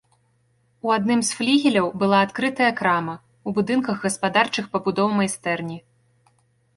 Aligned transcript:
У 0.85 0.91
адным 0.97 1.19
з 1.27 1.35
флігеляў 1.39 1.87
была 2.03 2.21
адкрытая 2.27 2.69
крама, 2.79 3.15
у 3.51 3.53
будынках 3.57 4.01
гаспадарчых 4.07 4.65
пабудоў 4.77 5.07
майстэрні. 5.21 5.77